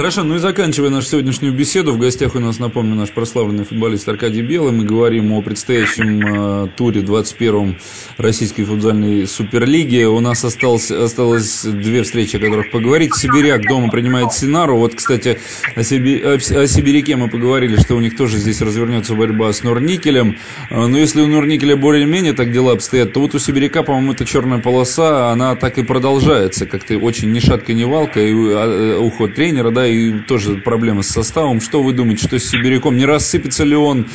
Хорошо, 0.00 0.22
ну 0.22 0.36
и 0.36 0.38
заканчивая 0.38 0.88
нашу 0.88 1.08
сегодняшнюю 1.08 1.52
беседу, 1.52 1.92
в 1.92 1.98
гостях 1.98 2.34
у 2.34 2.38
нас, 2.38 2.58
напомню, 2.58 2.94
наш 2.94 3.10
прославленный 3.10 3.66
футболист 3.66 4.08
Аркадий 4.08 4.40
Белый. 4.40 4.72
Мы 4.72 4.86
говорим 4.86 5.30
о 5.34 5.42
предстоящем 5.42 6.64
э, 6.64 6.68
туре 6.74 7.02
21-м 7.02 7.76
Российской 8.16 8.64
футбольной 8.64 9.26
суперлиги. 9.26 10.04
У 10.04 10.18
нас 10.20 10.42
осталось, 10.42 10.90
осталось 10.90 11.64
две 11.64 12.02
встречи, 12.02 12.36
о 12.36 12.38
которых 12.38 12.70
поговорить. 12.70 13.14
Сибиряк 13.14 13.68
дома 13.68 13.90
принимает 13.90 14.32
Синару. 14.32 14.78
Вот, 14.78 14.94
кстати, 14.94 15.38
о, 15.76 15.82
Сиби, 15.82 16.18
о, 16.18 16.38
Сибиряке 16.66 17.16
мы 17.16 17.28
поговорили, 17.28 17.76
что 17.76 17.94
у 17.94 18.00
них 18.00 18.16
тоже 18.16 18.38
здесь 18.38 18.62
развернется 18.62 19.14
борьба 19.14 19.52
с 19.52 19.62
Норникелем. 19.62 20.38
Э, 20.70 20.86
но 20.86 20.96
если 20.96 21.20
у 21.20 21.26
Норникеля 21.26 21.76
более-менее 21.76 22.32
так 22.32 22.52
дела 22.52 22.72
обстоят, 22.72 23.12
то 23.12 23.20
вот 23.20 23.34
у 23.34 23.38
Сибиряка, 23.38 23.82
по-моему, 23.82 24.12
эта 24.12 24.24
черная 24.24 24.60
полоса, 24.60 25.30
она 25.30 25.56
так 25.56 25.76
и 25.76 25.82
продолжается. 25.82 26.64
Как-то 26.64 26.96
очень 26.96 27.32
ни 27.32 27.40
шатка, 27.40 27.74
ни 27.74 27.84
валка. 27.84 28.20
И 28.22 28.32
э, 28.32 28.96
уход 28.96 29.34
тренера, 29.34 29.70
да, 29.70 29.89
и 29.90 30.20
тоже 30.20 30.56
проблемы 30.56 31.02
с 31.02 31.08
составом. 31.08 31.60
Что 31.60 31.82
вы 31.82 31.92
думаете, 31.92 32.26
что 32.26 32.38
с 32.38 32.48
Сибиряком? 32.48 32.96
Не 32.96 33.04
рассыпется 33.04 33.64
ли 33.64 33.76
он? 33.76 34.06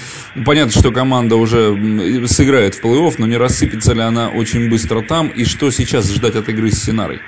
Понятно, 0.45 0.71
что 0.71 0.91
команда 0.91 1.35
уже 1.35 1.75
сыграет 2.27 2.75
в 2.75 2.83
плей-офф, 2.83 3.15
но 3.19 3.27
не 3.27 3.37
рассыпется 3.37 3.93
ли 3.93 4.01
она 4.01 4.29
очень 4.29 4.69
быстро 4.69 5.01
там? 5.01 5.27
И 5.27 5.45
что 5.45 5.69
сейчас 5.71 6.11
ждать 6.13 6.35
от 6.35 6.49
игры 6.49 6.69
с 6.69 6.83
Синарой? 6.83 7.19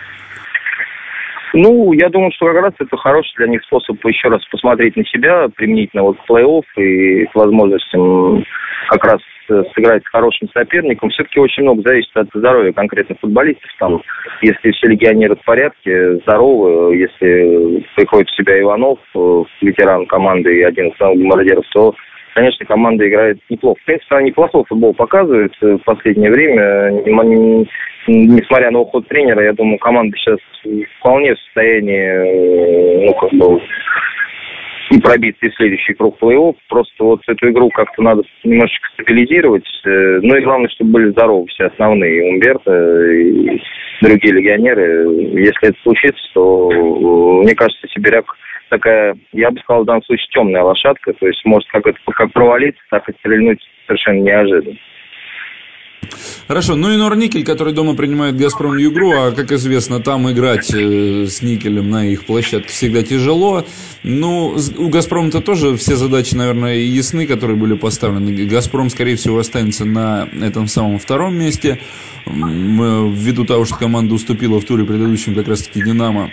Ну, 1.53 1.93
я 1.93 2.09
думаю, 2.09 2.31
что 2.35 2.45
как 2.47 2.61
раз 2.61 2.73
это 2.79 2.97
хороший 2.97 3.33
для 3.37 3.47
них 3.47 3.63
способ 3.63 4.03
еще 4.05 4.27
раз 4.27 4.45
посмотреть 4.51 4.95
на 4.95 5.05
себя, 5.05 5.47
применительно 5.55 6.03
вот 6.03 6.17
плей-офф 6.29 6.63
и 6.77 7.25
с 7.25 7.35
возможностью 7.35 8.43
как 8.89 9.03
раз 9.03 9.21
Э, 9.49 9.63
сыграть 9.73 10.03
с 10.03 10.09
хорошим 10.09 10.49
соперником, 10.53 11.09
все-таки 11.09 11.39
очень 11.39 11.63
много 11.63 11.81
зависит 11.81 12.15
от 12.17 12.27
здоровья 12.33 12.73
конкретных 12.73 13.17
футболистов. 13.19 13.69
Там, 13.79 14.01
если 14.41 14.71
все 14.71 14.87
легионеры 14.87 15.35
в 15.35 15.43
порядке, 15.43 16.15
здоровы, 16.17 16.95
если 16.95 17.85
приходит 17.95 18.29
в 18.29 18.35
себя 18.35 18.59
Иванов, 18.59 18.99
э, 19.15 19.43
ветеран 19.61 20.05
команды 20.05 20.59
и 20.59 20.63
один 20.63 20.89
из 20.89 20.97
самых 20.97 21.19
бомбардиров, 21.19 21.65
то 21.73 21.95
конечно, 22.33 22.65
команда 22.67 23.07
играет 23.07 23.39
неплохо. 23.49 23.79
В 23.81 23.85
принципе, 23.85 24.15
она 24.15 24.23
неплохой 24.25 24.63
футбол 24.65 24.93
показывает 24.93 25.53
в 25.59 25.79
последнее 25.79 26.29
время. 26.29 26.91
Несмотря 28.07 28.71
на 28.71 28.79
уход 28.79 29.07
тренера, 29.07 29.43
я 29.43 29.53
думаю, 29.53 29.79
команда 29.79 30.15
сейчас 30.15 30.37
вполне 30.99 31.33
в 31.33 31.39
состоянии 31.39 33.05
э, 33.05 33.05
ну, 33.07 33.13
как 33.15 33.33
бы, 33.33 33.59
и 34.91 35.01
пробиться 35.01 35.49
в 35.49 35.55
следующий 35.55 35.93
круг 35.93 36.17
плей-офф. 36.21 36.55
Просто 36.69 37.03
вот 37.03 37.21
эту 37.27 37.49
игру 37.49 37.69
как-то 37.69 38.01
надо 38.01 38.21
немножечко 38.43 38.87
стабилизировать. 38.93 39.67
Э, 39.85 40.19
ну 40.21 40.35
и 40.37 40.41
главное, 40.41 40.69
чтобы 40.69 40.91
были 40.91 41.09
здоровы 41.09 41.47
все 41.47 41.65
основные. 41.65 42.33
Умберто 42.33 43.11
и 43.13 43.59
другие 44.01 44.33
легионеры. 44.33 45.05
Если 45.33 45.69
это 45.69 45.77
случится, 45.81 46.21
то, 46.33 46.71
э, 46.71 47.43
мне 47.43 47.55
кажется, 47.55 47.87
Сибиряк 47.89 48.25
такая, 48.69 49.15
я 49.33 49.51
бы 49.51 49.59
сказал, 49.59 49.83
в 49.83 49.85
данном 49.85 50.03
случае 50.03 50.27
темная 50.31 50.63
лошадка. 50.63 51.13
То 51.13 51.27
есть 51.27 51.43
может 51.45 51.67
как, 51.69 51.87
это, 51.87 51.97
как 52.05 52.31
провалиться, 52.31 52.81
так 52.89 53.07
и 53.09 53.13
стрельнуть 53.19 53.61
совершенно 53.85 54.21
неожиданно. 54.21 54.77
Хорошо, 56.47 56.75
ну 56.75 56.93
и 56.93 56.95
Норникель, 56.95 57.43
который 57.43 57.73
дома 57.73 57.93
принимает 57.93 58.37
Газпром 58.37 58.77
Югру, 58.77 59.11
а 59.11 59.31
как 59.31 59.51
известно, 59.51 59.99
там 59.99 60.31
играть 60.31 60.73
э, 60.73 61.25
с 61.25 61.41
никелем 61.41 61.89
на 61.89 62.07
их 62.07 62.25
площадке 62.25 62.69
всегда 62.69 63.03
тяжело. 63.03 63.65
Ну, 64.03 64.57
у 64.77 64.87
Газпрома-то 64.87 65.41
тоже 65.41 65.75
все 65.75 65.97
задачи, 65.97 66.35
наверное, 66.35 66.75
ясны, 66.75 67.27
которые 67.27 67.57
были 67.57 67.75
поставлены. 67.75 68.45
Газпром, 68.45 68.89
скорее 68.89 69.17
всего, 69.17 69.39
останется 69.39 69.83
на 69.83 70.29
этом 70.41 70.67
самом 70.67 70.99
втором 70.99 71.37
месте. 71.37 71.79
Ввиду 72.25 73.43
того, 73.43 73.65
что 73.65 73.75
команда 73.75 74.13
уступила 74.15 74.61
в 74.61 74.63
туре 74.63 74.85
предыдущем 74.85 75.35
как 75.35 75.49
раз-таки 75.49 75.81
Динамо, 75.81 76.31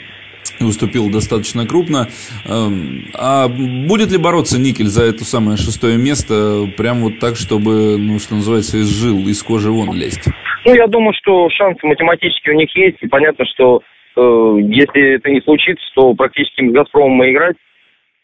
выступил 0.60 1.10
достаточно 1.10 1.66
крупно. 1.66 2.08
Эм, 2.46 3.06
а 3.14 3.48
будет 3.48 4.10
ли 4.12 4.18
бороться 4.18 4.60
Никель 4.60 4.88
за 4.88 5.04
это 5.04 5.24
самое 5.24 5.56
шестое 5.56 5.96
место, 5.96 6.66
прям 6.76 7.02
вот 7.02 7.18
так, 7.18 7.36
чтобы, 7.36 7.96
ну, 7.98 8.18
что 8.18 8.34
называется, 8.34 8.78
из 8.78 8.88
жил, 8.88 9.18
из 9.28 9.42
кожи 9.42 9.70
вон 9.70 9.94
лезть? 9.94 10.28
Ну, 10.64 10.74
я 10.74 10.86
думаю, 10.86 11.12
что 11.14 11.48
шансы 11.50 11.86
математически 11.86 12.50
у 12.50 12.54
них 12.54 12.74
есть, 12.74 12.96
и 13.00 13.06
понятно, 13.06 13.44
что 13.44 13.82
э, 14.16 14.56
если 14.62 15.16
это 15.16 15.30
не 15.30 15.40
случится, 15.42 15.84
то 15.94 16.14
практически 16.14 16.68
с 16.68 16.72
«Газпромом» 16.72 17.12
мы 17.12 17.30
играть 17.30 17.56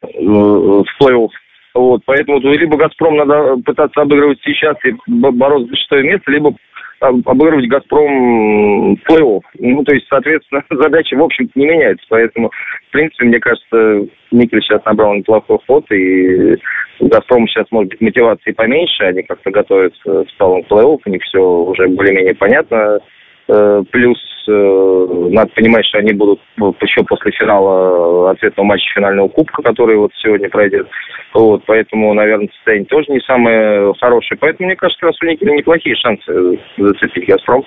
э, 0.02 0.06
в 0.18 0.86
плей-офф. 1.00 1.28
Вот, 1.74 2.02
поэтому 2.04 2.40
либо 2.40 2.76
«Газпром» 2.76 3.16
надо 3.16 3.56
пытаться 3.64 4.00
обыгрывать 4.00 4.40
сейчас 4.42 4.76
и 4.84 4.94
бороться 5.06 5.68
за 5.70 5.76
шестое 5.76 6.02
место, 6.02 6.30
либо 6.30 6.54
обыгрывать 7.00 7.68
«Газпром». 7.68 8.89
Ну, 9.62 9.84
то 9.84 9.94
есть, 9.94 10.06
соответственно, 10.08 10.64
задача, 10.70 11.16
в 11.16 11.22
общем-то, 11.22 11.52
не 11.54 11.66
меняется. 11.66 12.04
Поэтому, 12.08 12.50
в 12.88 12.92
принципе, 12.92 13.26
мне 13.26 13.38
кажется, 13.38 14.08
Никель 14.30 14.62
сейчас 14.62 14.84
набрал 14.86 15.14
неплохой 15.14 15.58
ход, 15.66 15.84
и 15.92 16.56
у 17.00 17.08
«Газпрома» 17.08 17.46
сейчас, 17.46 17.66
может 17.70 17.90
быть, 17.90 18.00
мотивации 18.00 18.52
поменьше, 18.52 19.04
они 19.04 19.22
как-то 19.22 19.50
готовятся 19.50 20.24
к 20.24 20.30
столам 20.30 20.62
плей-офф, 20.68 21.00
у 21.04 21.10
них 21.10 21.22
все 21.22 21.40
уже 21.40 21.88
более-менее 21.88 22.34
понятно. 22.34 23.00
Э, 23.48 23.82
плюс 23.90 24.18
э, 24.48 25.06
надо 25.30 25.50
понимать, 25.54 25.84
что 25.86 25.98
они 25.98 26.12
будут 26.12 26.40
еще 26.80 27.02
после 27.04 27.32
финала 27.32 28.30
ответного 28.30 28.66
матча 28.66 28.94
финального 28.94 29.28
кубка, 29.28 29.62
который 29.62 29.96
вот 29.96 30.12
сегодня 30.22 30.48
пройдет. 30.48 30.88
Вот, 31.34 31.64
поэтому, 31.66 32.14
наверное, 32.14 32.48
состояние 32.54 32.86
тоже 32.86 33.06
не 33.08 33.20
самое 33.20 33.92
хорошее. 34.00 34.38
Поэтому, 34.40 34.68
мне 34.68 34.76
кажется, 34.76 35.04
раз 35.04 35.16
у 35.20 35.26
Никеля 35.26 35.52
неплохие 35.52 35.96
шансы 35.96 36.60
зацепить 36.78 37.28
«Газпром». 37.28 37.64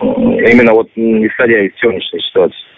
Именно 0.00 0.72
вот 0.72 0.88
исходя 0.94 1.64
из 1.64 1.72
сегодняшней 1.76 2.20
ситуации. 2.20 2.70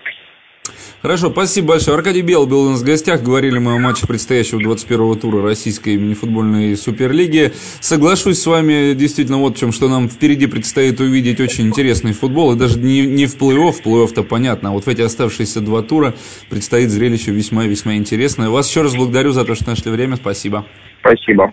Хорошо, 1.02 1.30
спасибо 1.30 1.68
большое. 1.70 1.96
Аркадий 1.96 2.22
Бел 2.22 2.46
был 2.46 2.66
у 2.66 2.70
нас 2.70 2.82
в 2.82 2.84
гостях. 2.84 3.24
Говорили 3.24 3.58
мы 3.58 3.74
о 3.74 3.78
матче 3.78 4.06
предстоящего 4.06 4.60
21-го 4.60 5.16
тура 5.16 5.42
российской 5.42 5.96
мини-футбольной 5.96 6.76
суперлиги. 6.76 7.50
Соглашусь 7.80 8.40
с 8.40 8.46
вами, 8.46 8.94
действительно, 8.94 9.38
вот 9.38 9.56
в 9.56 9.58
чем, 9.58 9.72
что 9.72 9.88
нам 9.88 10.08
впереди 10.08 10.46
предстоит 10.46 11.00
увидеть 11.00 11.40
очень 11.40 11.66
интересный 11.66 12.12
футбол. 12.12 12.52
И 12.52 12.58
даже 12.58 12.78
не, 12.78 13.04
не 13.04 13.26
в 13.26 13.36
плей-офф, 13.36 13.82
плей-офф-то 13.84 14.22
понятно, 14.22 14.68
а 14.68 14.72
вот 14.72 14.84
в 14.84 14.88
эти 14.88 15.00
оставшиеся 15.00 15.60
два 15.60 15.82
тура 15.82 16.14
предстоит 16.48 16.90
зрелище 16.90 17.32
весьма-весьма 17.32 17.96
интересное. 17.96 18.48
Вас 18.48 18.70
еще 18.70 18.82
раз 18.82 18.94
благодарю 18.94 19.32
за 19.32 19.44
то, 19.44 19.56
что 19.56 19.70
нашли 19.70 19.90
время. 19.90 20.14
Спасибо. 20.14 20.64
Спасибо. 21.00 21.52